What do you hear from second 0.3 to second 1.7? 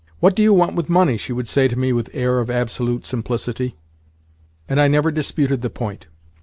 do you want with money?" she would say